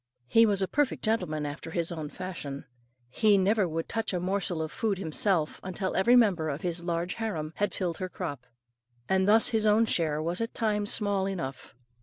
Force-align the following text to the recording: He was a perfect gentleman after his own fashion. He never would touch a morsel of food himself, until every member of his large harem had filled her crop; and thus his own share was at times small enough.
He 0.25 0.47
was 0.47 0.63
a 0.63 0.67
perfect 0.67 1.03
gentleman 1.03 1.45
after 1.45 1.69
his 1.69 1.91
own 1.91 2.09
fashion. 2.09 2.65
He 3.11 3.37
never 3.37 3.67
would 3.67 3.87
touch 3.87 4.13
a 4.15 4.19
morsel 4.19 4.59
of 4.63 4.71
food 4.71 4.97
himself, 4.97 5.59
until 5.61 5.95
every 5.95 6.15
member 6.15 6.49
of 6.49 6.63
his 6.63 6.83
large 6.83 7.13
harem 7.21 7.53
had 7.57 7.71
filled 7.71 7.99
her 7.99 8.09
crop; 8.09 8.47
and 9.07 9.27
thus 9.27 9.49
his 9.49 9.67
own 9.67 9.85
share 9.85 10.19
was 10.19 10.41
at 10.41 10.55
times 10.55 10.91
small 10.91 11.27
enough. 11.27 11.75